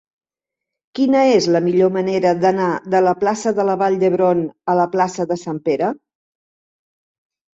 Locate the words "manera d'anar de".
1.97-3.01